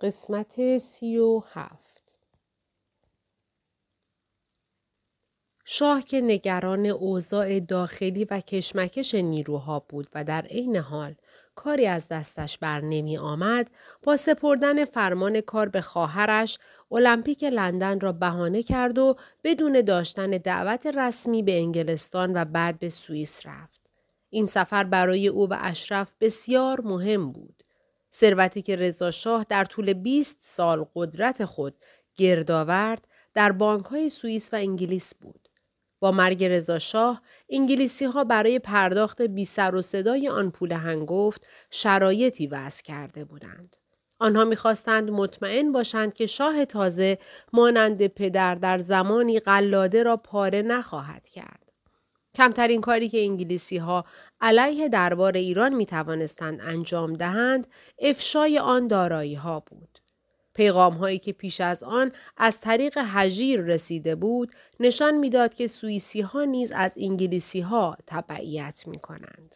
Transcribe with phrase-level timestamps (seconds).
[0.00, 2.18] قسمت سی و هفت
[5.64, 11.14] شاه که نگران اوضاع داخلی و کشمکش نیروها بود و در عین حال
[11.54, 13.70] کاری از دستش بر نمی آمد
[14.02, 16.58] با سپردن فرمان کار به خواهرش
[16.90, 22.88] المپیک لندن را بهانه کرد و بدون داشتن دعوت رسمی به انگلستان و بعد به
[22.88, 23.82] سوئیس رفت.
[24.30, 27.63] این سفر برای او و اشرف بسیار مهم بود.
[28.14, 31.74] ثروتی که رضا شاه در طول 20 سال قدرت خود
[32.16, 35.48] گرد آورد در بانک های سوئیس و انگلیس بود.
[36.00, 41.46] با مرگ رضا شاه انگلیسی ها برای پرداخت بی سر و صدای آن پول هنگفت
[41.70, 43.76] شرایطی وضع کرده بودند.
[44.18, 47.18] آنها می‌خواستند مطمئن باشند که شاه تازه
[47.52, 51.63] مانند پدر در زمانی قلاده را پاره نخواهد کرد.
[52.34, 54.04] کمترین کاری که انگلیسی ها
[54.40, 57.66] علیه دربار ایران می توانستند انجام دهند
[57.98, 59.98] افشای آن دارایی ها بود.
[60.54, 64.50] پیغام هایی که پیش از آن از طریق حجیر رسیده بود
[64.80, 69.54] نشان می‌داد که سوئیسی ها نیز از انگلیسی ها تبعیت می کنند.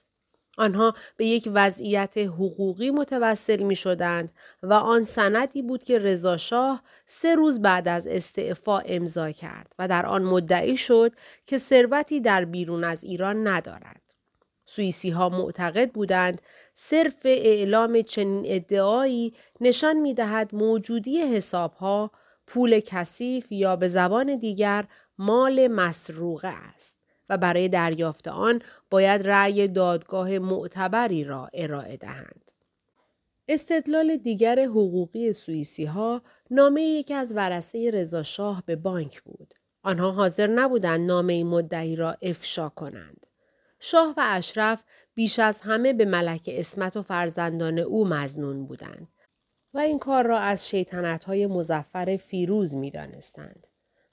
[0.59, 6.83] آنها به یک وضعیت حقوقی متوسل می شدند و آن سندی بود که رضا شاه
[7.07, 11.13] سه روز بعد از استعفا امضا کرد و در آن مدعی شد
[11.47, 14.03] که ثروتی در بیرون از ایران ندارد.
[14.67, 16.43] سوئیسی ها معتقد بودند
[16.75, 22.11] صرف اعلام چنین ادعایی نشان می دهد موجودی حساب ها
[22.47, 24.85] پول کثیف یا به زبان دیگر
[25.19, 26.97] مال مسروقه است.
[27.29, 32.51] و برای دریافت آن باید رأی دادگاه معتبری را ارائه دهند.
[33.49, 39.55] استدلال دیگر حقوقی سوئیسی ها نامه یکی از ورسه رضا شاه به بانک بود.
[39.83, 43.27] آنها حاضر نبودند نامه مدعی را افشا کنند.
[43.81, 44.85] شاه و اشرف
[45.15, 49.09] بیش از همه به ملک اسمت و فرزندان او مزنون بودند
[49.75, 53.67] و این کار را از شیطنت های مزفر فیروز می دانستند.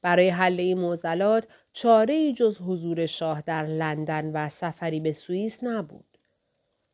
[0.06, 6.18] برای حل این معضلات چاره جز حضور شاه در لندن و سفری به سوئیس نبود.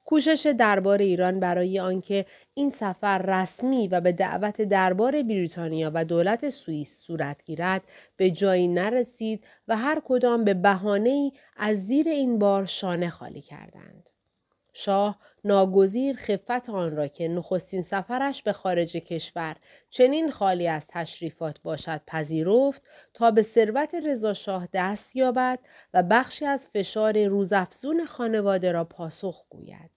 [0.06, 6.50] کوشش دربار ایران برای آنکه این سفر رسمی و به دعوت دربار بریتانیا و دولت
[6.50, 7.82] سوئیس صورت گیرد
[8.18, 14.10] به جایی نرسید و هر کدام به بهانه‌ای از زیر این بار شانه خالی کردند.
[14.74, 19.56] شاه ناگزیر خفت آن را که نخستین سفرش به خارج کشور
[19.90, 22.84] چنین خالی از تشریفات باشد پذیرفت
[23.14, 25.60] تا به ثروت رضاشاه دست یابد
[25.94, 29.92] و بخشی از فشار روزافزون خانواده را پاسخ گوید.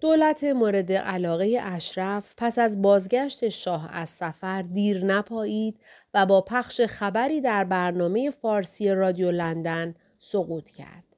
[0.00, 5.80] دولت مورد علاقه اشرف پس از بازگشت شاه از سفر دیر نپایید
[6.14, 11.09] و با پخش خبری در برنامه فارسی رادیو لندن سقوط کرد.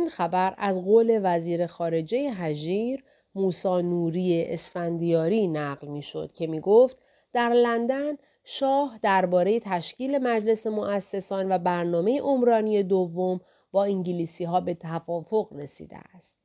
[0.00, 6.60] این خبر از قول وزیر خارجه هژیر موسا نوری اسفندیاری نقل می شد که می
[6.60, 6.98] گفت
[7.32, 13.40] در لندن شاه درباره تشکیل مجلس مؤسسان و برنامه عمرانی دوم
[13.72, 16.36] با انگلیسی ها به توافق رسیده است.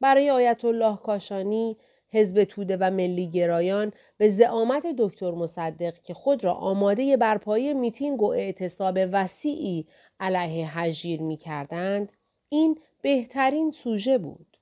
[0.00, 1.76] برای آیت الله کاشانی
[2.10, 8.22] حزب توده و ملی گرایان به زعامت دکتر مصدق که خود را آماده برپایی میتینگ
[8.22, 9.86] و اعتصاب وسیعی
[10.20, 12.12] علیه هژیر می کردند،
[12.54, 14.56] این بهترین سوژه بود.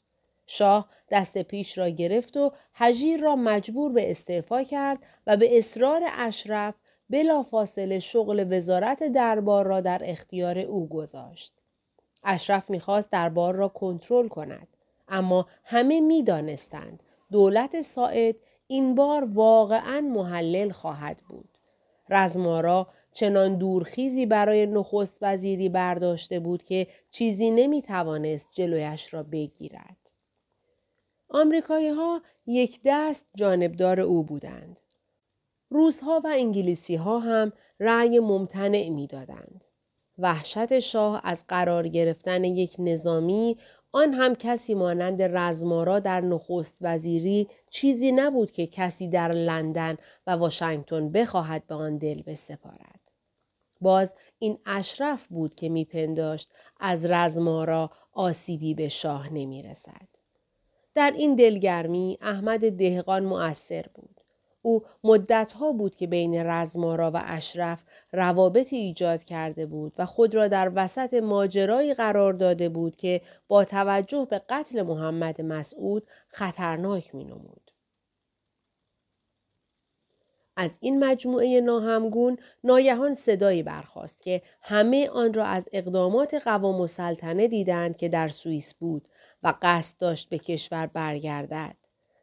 [0.46, 6.02] شاه دست پیش را گرفت و هژیر را مجبور به استعفا کرد و به اصرار
[6.12, 6.80] اشرف
[7.10, 11.52] بلافاصله شغل وزارت دربار را در اختیار او گذاشت.
[12.24, 14.68] اشرف می‌خواست دربار را کنترل کند
[15.08, 18.36] اما همه می‌دانستند دولت ساعد
[18.66, 21.48] این بار واقعا محلل خواهد بود.
[22.08, 29.96] رزمارا چنان دورخیزی برای نخست وزیری برداشته بود که چیزی نمی توانست جلویش را بگیرد.
[31.28, 34.80] آمریکایی ها یک دست جانبدار او بودند.
[35.68, 39.64] روزها و انگلیسی ها هم رأی ممتنع می دادند.
[40.18, 43.58] وحشت شاه از قرار گرفتن یک نظامی
[43.92, 50.30] آن هم کسی مانند رزمارا در نخست وزیری چیزی نبود که کسی در لندن و
[50.30, 53.01] واشنگتن بخواهد به آن دل بسپارد.
[53.82, 60.08] باز این اشرف بود که میپنداشت از رزمارا آسیبی به شاه نمی رسد.
[60.94, 64.20] در این دلگرمی احمد دهقان مؤثر بود.
[64.62, 67.82] او مدتها بود که بین رزمارا و اشرف
[68.12, 73.64] روابطی ایجاد کرده بود و خود را در وسط ماجرایی قرار داده بود که با
[73.64, 77.71] توجه به قتل محمد مسعود خطرناک می نمود.
[80.56, 87.48] از این مجموعه ناهمگون نایهان صدایی برخاست که همه آن را از اقدامات قوام سلطنه
[87.48, 89.08] دیدند که در سوئیس بود
[89.42, 91.76] و قصد داشت به کشور برگردد.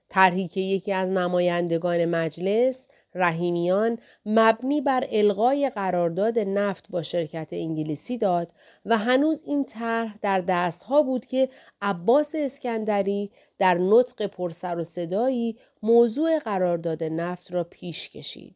[0.09, 8.17] طرحی که یکی از نمایندگان مجلس رحیمیان مبنی بر الغای قرارداد نفت با شرکت انگلیسی
[8.17, 8.51] داد
[8.85, 11.49] و هنوز این طرح در دستها بود که
[11.81, 18.55] عباس اسکندری در نطق پرسر و صدایی موضوع قرارداد نفت را پیش کشید.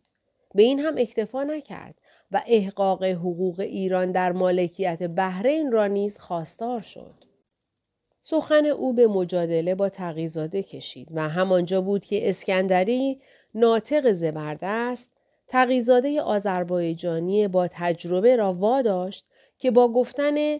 [0.55, 1.95] به این هم اکتفا نکرد
[2.31, 7.23] و احقاق حقوق ایران در مالکیت بحرین را نیز خواستار شد.
[8.21, 13.21] سخن او به مجادله با تقیزاده کشید و همانجا بود که اسکندری
[13.55, 15.11] ناطق زبردست
[15.47, 19.25] تقیزاده آذربایجانی با تجربه را واداشت
[19.57, 20.57] که با گفتن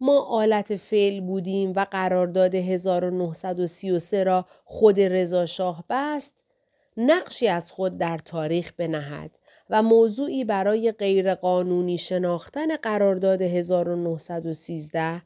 [0.00, 6.44] ما آلت فعل بودیم و قرارداد 1933 را خود رضا شاه بست
[6.96, 9.30] نقشی از خود در تاریخ بنهد
[9.70, 15.22] و موضوعی برای غیرقانونی شناختن قرارداد 1913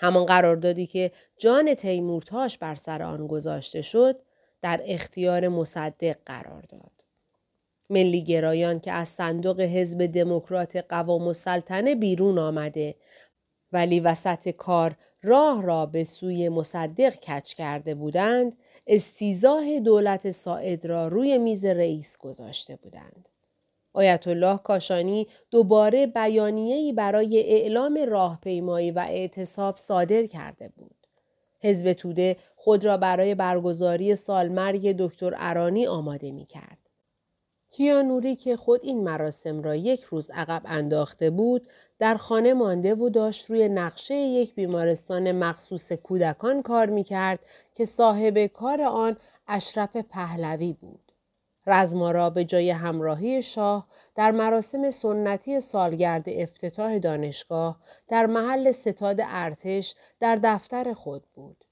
[0.00, 4.16] همان قراردادی که جان تیمورتاش بر سر آن گذاشته شد
[4.62, 6.92] در اختیار مصدق قرار داد.
[7.90, 12.94] ملی گرایان که از صندوق حزب دموکرات قوام السلطنه بیرون آمده
[13.72, 18.56] ولی وسط کار راه را به سوی مصدق کچ کرده بودند
[18.86, 23.28] استیزاه دولت ساعد را روی میز رئیس گذاشته بودند.
[23.92, 30.96] آیت الله کاشانی دوباره بیانیه‌ای برای اعلام راهپیمایی و اعتصاب صادر کرده بود.
[31.60, 36.78] حزب توده خود را برای برگزاری سالمرگ دکتر ارانی آماده می کرد.
[37.70, 41.68] کیانوری که خود این مراسم را یک روز عقب انداخته بود
[41.98, 47.38] در خانه مانده و داشت روی نقشه یک بیمارستان مخصوص کودکان کار می کرد
[47.74, 49.16] که صاحب کار آن
[49.48, 51.12] اشرف پهلوی بود.
[51.66, 59.94] رزمارا به جای همراهی شاه در مراسم سنتی سالگرد افتتاح دانشگاه در محل ستاد ارتش
[60.20, 61.64] در دفتر خود بود.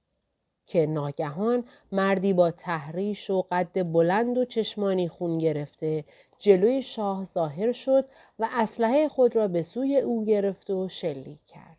[0.70, 6.04] که ناگهان مردی با تحریش و قد بلند و چشمانی خون گرفته
[6.38, 8.04] جلوی شاه ظاهر شد
[8.38, 11.76] و اسلحه خود را به سوی او گرفت و شلیک کرد.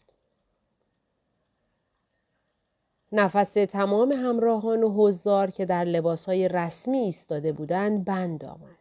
[3.11, 8.77] نفس تمام همراهان و حضار که در لباسهای رسمی ایستاده بودند بند آمد.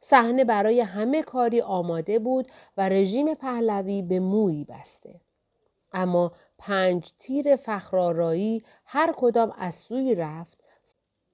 [0.00, 2.46] صحنه برای همه کاری آماده بود
[2.76, 5.25] و رژیم پهلوی به مویی بسته.
[5.92, 10.58] اما پنج تیر فخرارایی هر کدام از سوی رفت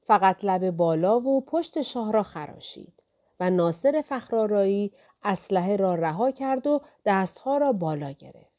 [0.00, 3.02] فقط لب بالا و پشت شاه را خراشید
[3.40, 8.51] و ناصر فخرارایی اسلحه را رها کرد و دستها را بالا گرفت.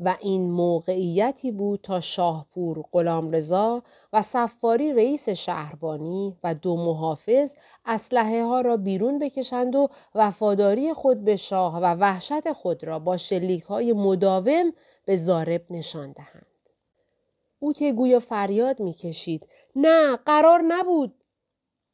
[0.00, 3.82] و این موقعیتی بود تا شاهپور غلام رضا
[4.12, 7.54] و صفاری رئیس شهربانی و دو محافظ
[7.86, 13.16] اسلحه ها را بیرون بکشند و وفاداری خود به شاه و وحشت خود را با
[13.16, 14.72] شلیک های مداوم
[15.04, 16.46] به زارب نشان دهند.
[17.58, 21.14] او که گویا فریاد می‌کشید نه قرار نبود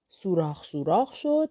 [0.08, 1.50] سوراخ سوراخ شد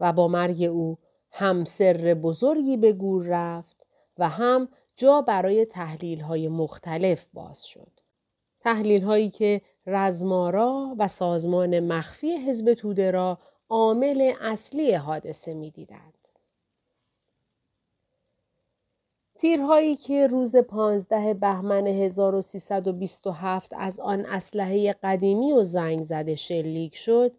[0.00, 0.98] و با مرگ او
[1.30, 3.86] هم سر بزرگی به گور رفت
[4.18, 8.00] و هم جا برای تحلیل های مختلف باز شد.
[8.60, 13.38] تحلیل هایی که رزمارا و سازمان مخفی حزب توده را
[13.68, 16.28] عامل اصلی حادثه می دیدند.
[19.38, 27.32] تیرهایی که روز 15 بهمن 1327 از آن اسلحه قدیمی و زنگ زده شلیک شد،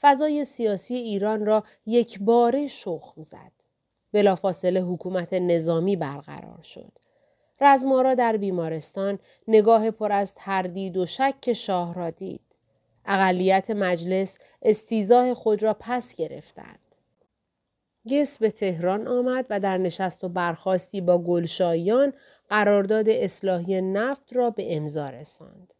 [0.00, 3.57] فضای سیاسی ایران را یک باره شخم زد.
[4.12, 6.92] بلافاصله حکومت نظامی برقرار شد.
[7.60, 12.40] رزمارا در بیمارستان نگاه پر از تردید و شک شاه را دید.
[13.06, 16.78] اقلیت مجلس استیزاه خود را پس گرفتند.
[18.10, 22.12] گس به تهران آمد و در نشست و برخواستی با گلشایان
[22.48, 25.72] قرارداد اصلاحی نفت را به امضا رساند.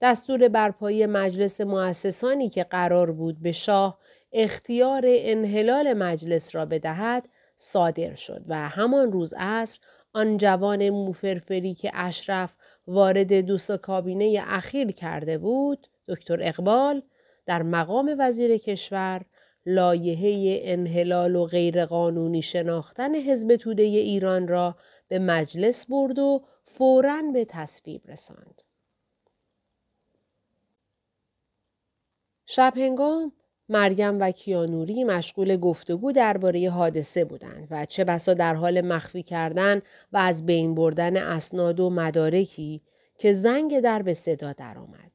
[0.00, 3.98] دستور برپایی مجلس مؤسسانی که قرار بود به شاه
[4.32, 7.28] اختیار انحلال مجلس را بدهد
[7.62, 9.80] صادر شد و همان روز عصر
[10.12, 12.54] آن جوان موفرفری که اشرف
[12.86, 17.02] وارد دوست کابینه اخیر کرده بود دکتر اقبال
[17.46, 19.22] در مقام وزیر کشور
[19.66, 24.76] لایحه انحلال و غیرقانونی شناختن حزب توده ایران را
[25.08, 28.62] به مجلس برد و فوراً به تصویب رساند.
[32.46, 33.32] شب هنگام
[33.72, 39.82] مریم و کیانوری مشغول گفتگو درباره حادثه بودند و چه بسا در حال مخفی کردن
[40.12, 42.82] و از بین بردن اسناد و مدارکی
[43.18, 45.12] که زنگ در به صدا درآمد.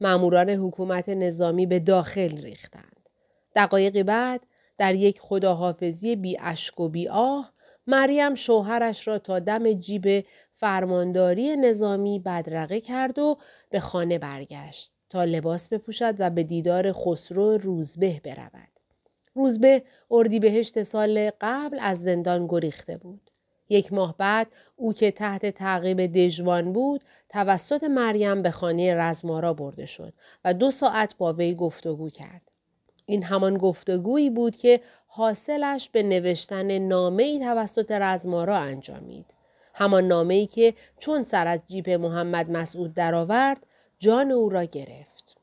[0.00, 3.08] ماموران حکومت نظامی به داخل ریختند.
[3.56, 4.40] دقایقی بعد
[4.78, 7.52] در یک خداحافظی بی اشک و بی آه
[7.86, 13.38] مریم شوهرش را تا دم جیب فرمانداری نظامی بدرقه کرد و
[13.70, 18.68] به خانه برگشت تا لباس بپوشد و به دیدار خسرو روزبه برود.
[19.34, 23.30] روزبه اردیبهشت سال قبل از زندان گریخته بود.
[23.68, 29.86] یک ماه بعد او که تحت تعقیب دژوان بود توسط مریم به خانه رزمارا برده
[29.86, 30.12] شد
[30.44, 32.42] و دو ساعت با وی گفتگو کرد.
[33.06, 39.34] این همان گفتگویی بود که حاصلش به نوشتن نامه توسط رزمارا انجامید.
[39.74, 43.66] همان نامه ای که چون سر از جیب محمد مسعود درآورد
[44.02, 45.36] جان او را گرفت.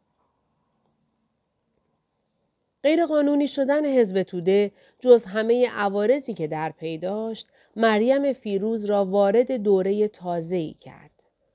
[2.83, 9.51] غیرقانونی شدن حزب توده جز همه عوارضی که در پی داشت مریم فیروز را وارد
[9.51, 11.11] دوره تازه‌ای کرد.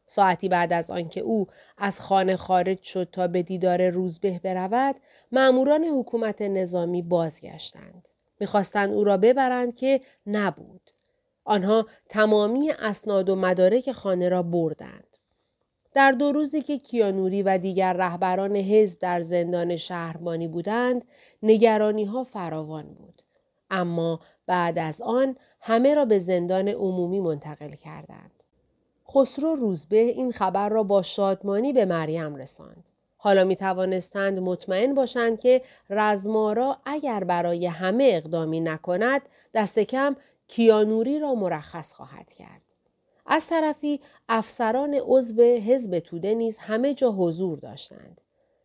[0.07, 1.47] ساعتی بعد از آنکه او
[1.79, 4.97] از خانه خارج شد تا به دیدار روزبه برود
[5.33, 8.09] مأموران حکومت نظامی بازگشتند
[8.41, 10.91] می‌خواستند او را ببرند که نبود
[11.45, 15.04] آنها تمامی اسناد و مدارک خانه را بردند
[15.95, 21.05] در دو روزی که کیانوری و دیگر رهبران حزب در زندان شهربانی بودند
[21.43, 23.23] نگرانی ها فراوان بود
[23.71, 28.31] اما بعد از آن همه را به زندان عمومی منتقل کردند
[29.11, 32.85] خسرو روزبه این خبر را با شادمانی به مریم رساند.
[33.17, 40.17] حالا می توانستند مطمئن باشند که رزمارا اگر برای همه اقدامی نکند دست کم
[40.49, 42.64] کیانوری را مرخص خواهد کرد.
[43.27, 48.21] از طرفی افسران عضو حزب توده نیز همه جا حضور داشتند.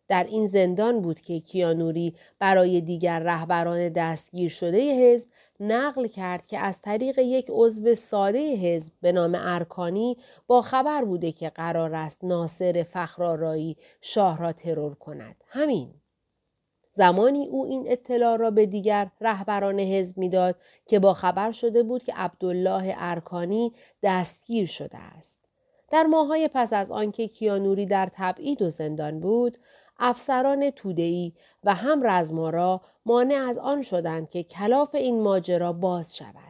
[0.08, 5.28] در این زندان بود که کیانوری برای دیگر رهبران دستگیر شده حزب
[5.60, 11.32] نقل کرد که از طریق یک عضو ساده حزب به نام ارکانی با خبر بوده
[11.32, 15.44] که قرار است ناصر فخرارایی شاه را ترور کند.
[15.48, 15.99] همین.
[16.90, 20.56] زمانی او این اطلاع را به دیگر رهبران حزب می‌داد
[20.86, 25.38] که با خبر شده بود که عبدالله ارکانی دستگیر شده است.
[25.90, 29.58] در ماهای پس از آنکه کیانوری در تبعید و زندان بود،
[29.98, 36.49] افسران تودهی و هم رزمارا مانع از آن شدند که کلاف این ماجرا باز شود.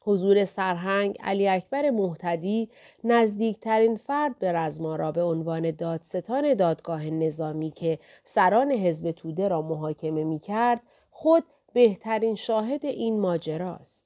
[0.00, 2.70] حضور سرهنگ علی اکبر محتدی
[3.04, 10.24] نزدیکترین فرد به رزمارا به عنوان دادستان دادگاه نظامی که سران حزب توده را محاکمه
[10.24, 14.04] می کرد خود بهترین شاهد این ماجراست.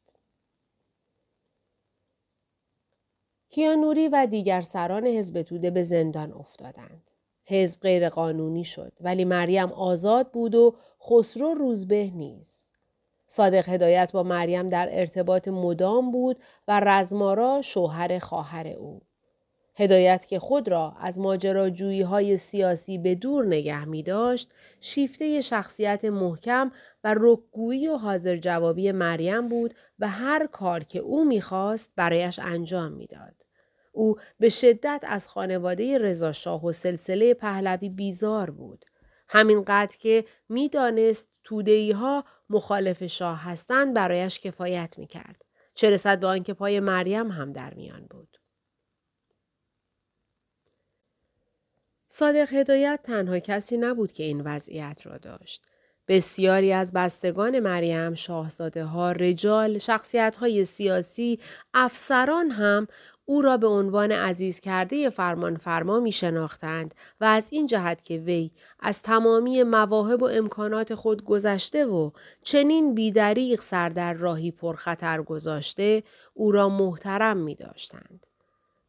[3.49, 7.11] کیانوری و دیگر سران حزب توده به زندان افتادند.
[7.47, 12.74] حزب غیر قانونی شد ولی مریم آزاد بود و خسرو روزبه نیست.
[13.37, 16.39] صادق هدایت با مریم در ارتباط مدام بود
[16.69, 19.03] و رزمارا شوهر خواهر او.
[19.77, 24.51] هدایت که خود را از ماجراجویی های سیاسی به دور نگه می داشت،
[24.81, 26.73] شیفته شخصیت محکم
[27.05, 32.93] و رکگویی و حاضر جوابی مریم بود و هر کار که او می‌خواست برایش انجام
[32.93, 33.35] می‌داد.
[33.93, 38.85] او به شدت از خانواده رضاشاه و سلسله پهلوی بیزار بود.
[39.29, 45.45] همینقدر که می‌دانست تودهی ها مخالف شاه هستند برایش کفایت می‌کرد.
[45.75, 48.39] چه رسد به آنکه پای مریم هم در میان بود.
[52.09, 55.67] صادق هدایت تنها کسی نبود که این وضعیت را داشت.
[56.09, 61.41] بسیاری از بستگان مریم، شاهزاده ها، رجال، شخصیت های سیاسی،
[61.75, 62.87] افسران هم
[63.27, 68.19] او را به عنوان عزیز کرده فرمان فرما می شناختند و از این جهت که
[68.19, 68.51] وی
[68.81, 72.11] از تمامی مواهب و امکانات خود گذشته و
[72.43, 76.03] چنین بیدریق سر در راهی پرخطر گذاشته
[76.35, 78.27] او را محترم می داشتند.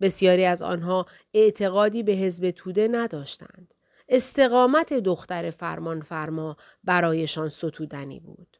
[0.01, 3.73] بسیاری از آنها اعتقادی به حزب توده نداشتند.
[4.09, 8.57] استقامت دختر فرمان فرما برایشان ستودنی بود.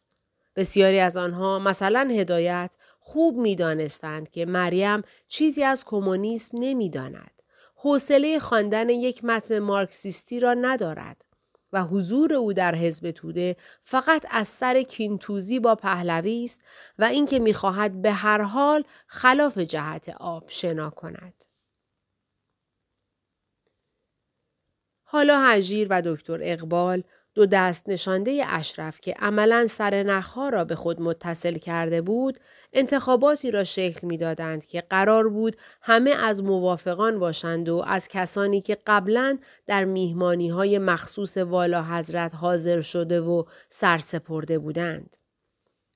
[0.55, 7.31] بسیاری از آنها مثلا هدایت خوب می دانستند که مریم چیزی از کمونیسم نمی داند.
[7.75, 11.25] حوصله خواندن یک متن مارکسیستی را ندارد
[11.73, 16.61] و حضور او در حزب توده فقط از سر کینتوزی با پهلوی است
[16.99, 21.43] و اینکه می‌خواهد به هر حال خلاف جهت آب شنا کند.
[25.03, 27.03] حالا هجیر و دکتر اقبال
[27.35, 32.39] دو دست نشانده اشرف که عملا سر نخها را به خود متصل کرده بود
[32.73, 38.77] انتخاباتی را شکل می‌دادند که قرار بود همه از موافقان باشند و از کسانی که
[38.87, 39.37] قبلا
[39.67, 45.15] در میهمانی های مخصوص والا حضرت حاضر شده و سرسپرده بودند.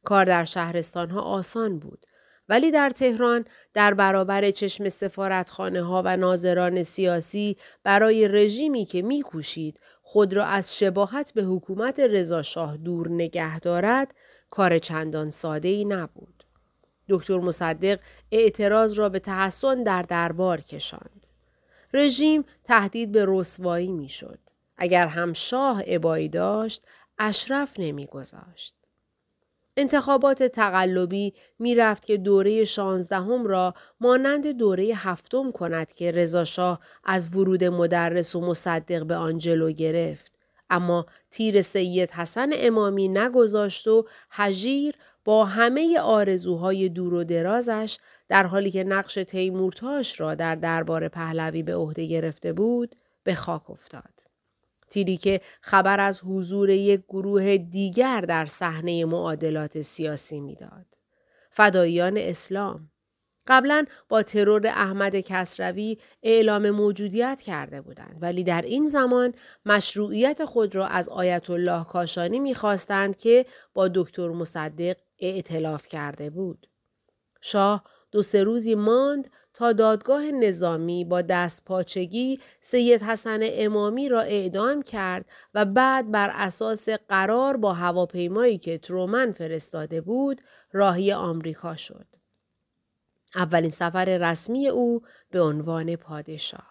[0.05, 2.05] کار در شهرستان ها آسان بود.
[2.49, 9.79] ولی در تهران در برابر چشم سفارتخانه ها و ناظران سیاسی برای رژیمی که میکوشید
[10.11, 14.15] خود را از شباهت به حکومت رضاشاه دور نگه دارد
[14.49, 16.43] کار چندان ساده ای نبود.
[17.09, 17.99] دکتر مصدق
[18.31, 21.27] اعتراض را به تحسن در دربار کشاند.
[21.93, 24.39] رژیم تهدید به رسوایی می‌شد.
[24.77, 26.85] اگر هم شاه عبایی داشت
[27.17, 28.75] اشرف نمیگذاشت.
[29.79, 37.63] انتخابات تقلبی می‌رفت که دوره شانزدهم را مانند دوره هفتم کند که رضاشاه از ورود
[37.63, 44.95] مدرس و مصدق به آن جلو گرفت اما تیر سید حسن امامی نگذاشت و حجیر
[45.25, 47.97] با همه آرزوهای دور و درازش
[48.29, 53.69] در حالی که نقش تیمورتاش را در دربار پهلوی به عهده گرفته بود به خاک
[53.69, 54.18] افتاد.
[54.89, 60.85] تیری که خبر از حضور یک گروه دیگر در صحنه معادلات سیاسی می‌داد.
[61.49, 62.89] فداییان اسلام
[63.47, 69.33] قبلا با ترور احمد کسروی اعلام موجودیت کرده بودند ولی در این زمان
[69.65, 76.67] مشروعیت خود را از آیت الله کاشانی می‌خواستند که با دکتر مصدق اعتلاف کرده بود.
[77.41, 79.29] شاه دو سه روزی ماند
[79.73, 86.89] دادگاه نظامی با دست پاچگی سید حسن امامی را اعدام کرد و بعد بر اساس
[86.89, 92.05] قرار با هواپیمایی که ترومن فرستاده بود راهی آمریکا شد.
[93.35, 95.01] اولین سفر رسمی او
[95.31, 96.69] به عنوان پادشاه.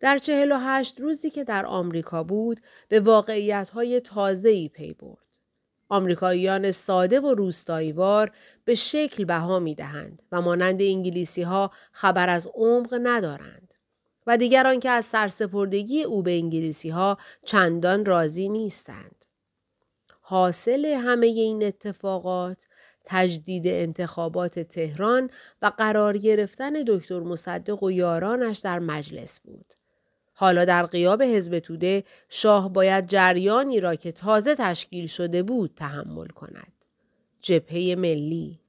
[0.00, 5.25] در چهل و هشت روزی که در آمریکا بود به واقعیت های تازه‌ای پی برد.
[5.88, 8.32] آمریکاییان ساده و روستاییوار
[8.64, 13.74] به شکل بها می دهند و مانند انگلیسی ها خبر از عمق ندارند.
[14.26, 19.24] و دیگران که از سرسپردگی او به انگلیسی ها چندان راضی نیستند.
[20.20, 22.66] حاصل همه این اتفاقات
[23.04, 25.30] تجدید انتخابات تهران
[25.62, 29.72] و قرار گرفتن دکتر مصدق و یارانش در مجلس بود.
[30.38, 36.26] حالا در قیاب حزب توده شاه باید جریانی را که تازه تشکیل شده بود تحمل
[36.26, 36.72] کند.
[37.40, 38.60] جبهه ملی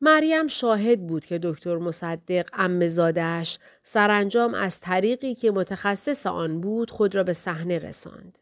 [0.00, 7.14] مریم شاهد بود که دکتر مصدق امزادش سرانجام از طریقی که متخصص آن بود خود
[7.14, 8.38] را به صحنه رساند.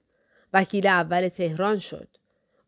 [0.52, 2.08] وکیل اول تهران شد.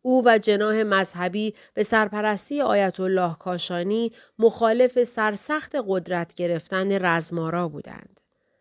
[0.05, 8.19] او و جناه مذهبی به سرپرستی آیت الله کاشانی مخالف سرسخت قدرت گرفتن رزمارا بودند.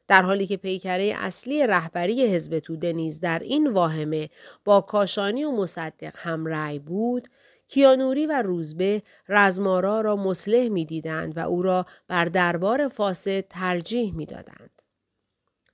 [0.09, 4.31] در حالی که پیکره اصلی رهبری حزب توده نیز در این واهمه
[4.65, 7.29] با کاشانی و مصدق هم رأی بود،
[7.69, 14.15] کیانوری و روزبه رزمارا را مسلح می دیدند و او را بر دربار فاسد ترجیح
[14.15, 14.72] می دادند.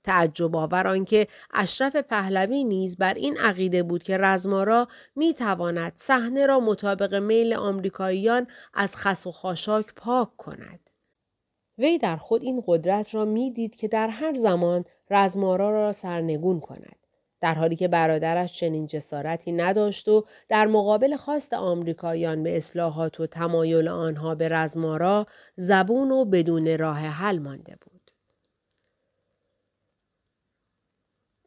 [0.09, 6.45] تعجب آور آنکه اشرف پهلوی نیز بر این عقیده بود که رزمارا می تواند صحنه
[6.45, 10.89] را مطابق میل آمریکاییان از خس و خاشاک پاک کند.
[11.77, 16.95] وی در خود این قدرت را می‌دید که در هر زمان رزمارا را سرنگون کند.
[17.41, 23.27] در حالی که برادرش چنین جسارتی نداشت و در مقابل خواست آمریکاییان به اصلاحات و
[23.27, 27.98] تمایل آنها به رزمارا زبون و بدون راه حل مانده بود.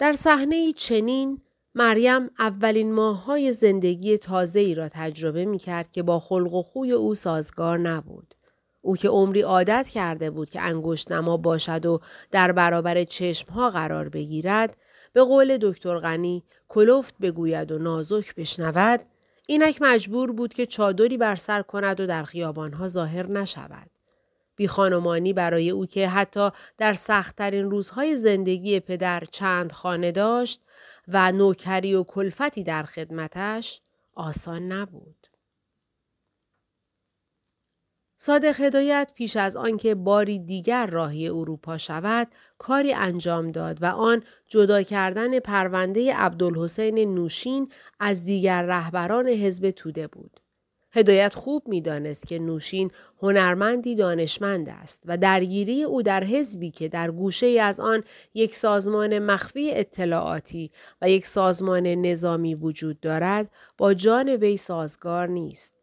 [0.03, 1.41] در صحنه چنین
[1.75, 4.19] مریم اولین ماههای زندگی
[4.55, 8.35] ای را تجربه می کرد که با خلق و خوی او سازگار نبود.
[8.81, 14.09] او که عمری عادت کرده بود که انگشت نما باشد و در برابر چشمها قرار
[14.09, 14.77] بگیرد
[15.13, 19.01] به قول دکتر غنی کلفت بگوید و نازک بشنود
[19.47, 23.92] اینک مجبور بود که چادری بر سر کند و در خیابانها ظاهر نشود.
[24.63, 30.61] بی خانمانی برای او که حتی در سختترین روزهای زندگی پدر چند خانه داشت
[31.09, 33.81] و نوکری و کلفتی در خدمتش
[34.15, 35.27] آسان نبود.
[38.17, 44.23] صادق هدایت پیش از آنکه باری دیگر راهی اروپا شود کاری انجام داد و آن
[44.49, 50.42] جدا کردن پرونده عبدالحسین نوشین از دیگر رهبران حزب توده بود.
[50.95, 52.91] هدایت خوب می‌دانست که نوشین
[53.23, 59.19] هنرمندی دانشمند است و درگیری او در حزبی که در گوشه از آن یک سازمان
[59.19, 60.71] مخفی اطلاعاتی
[61.03, 65.75] و یک سازمان نظامی وجود دارد با جان وی سازگار نیست.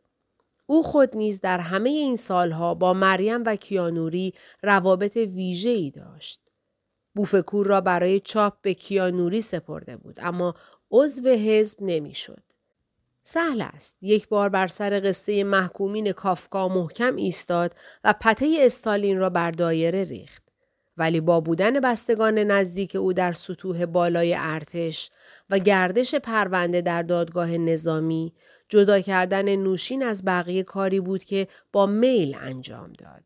[0.65, 6.41] او خود نیز در همه این سالها با مریم و کیانوری روابط ویژه‌ای داشت.
[7.15, 10.55] بوفکور را برای چاپ به کیانوری سپرده بود اما
[10.91, 12.48] عضو حزب نمی‌شد.
[13.31, 13.97] سهل است.
[14.01, 20.03] یک بار بر سر قصه محکومین کافکا محکم ایستاد و پته استالین را بر دایره
[20.03, 20.43] ریخت.
[20.97, 25.11] ولی با بودن بستگان نزدیک او در سطوح بالای ارتش
[25.49, 28.33] و گردش پرونده در دادگاه نظامی
[28.69, 33.23] جدا کردن نوشین از بقیه کاری بود که با میل انجام داد.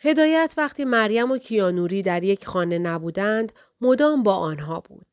[0.00, 5.07] هدایت وقتی مریم و کیانوری در یک خانه نبودند مدام با آنها بود.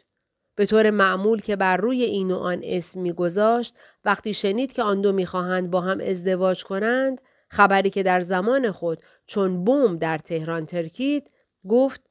[0.56, 5.02] به طور معمول که بر روی این و آن اسم میگذاشت وقتی شنید که آن
[5.02, 10.66] دو می‌خواهند با هم ازدواج کنند خبری که در زمان خود چون بوم در تهران
[10.66, 11.32] ترکید
[11.70, 12.02] گفت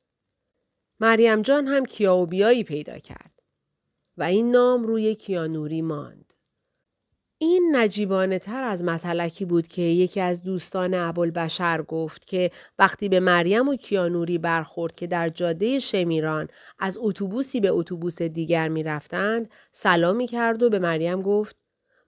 [1.00, 3.42] مریم جان هم کیاوبیایی پیدا کرد
[4.16, 6.23] و این نام روی کیانوری ماند.
[7.46, 13.20] این نجیبانه تر از مطلکی بود که یکی از دوستان ابوالبشر گفت که وقتی به
[13.20, 19.50] مریم و کیانوری برخورد که در جاده شمیران از اتوبوسی به اتوبوس دیگر می رفتند
[19.72, 21.57] سلامی کرد و به مریم گفت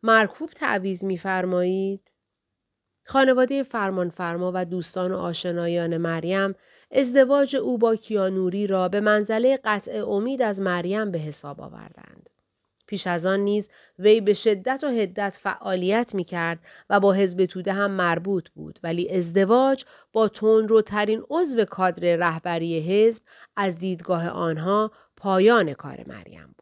[0.03, 2.13] مرکوب تعویز میفرمایید
[3.05, 6.55] خانواده فرمانفرما و دوستان و آشنایان مریم
[6.91, 12.36] ازدواج او با کیانوری را به منزله قطع امید از مریم به حساب آوردند.
[12.87, 16.59] پیش از آن نیز وی به شدت و هدت فعالیت می کرد
[16.91, 20.29] و با حزب توده هم مربوط بود ولی ازدواج با
[20.87, 23.23] ترین عضو کادر رهبری حزب
[23.57, 26.56] از دیدگاه آنها پایان کار مریم.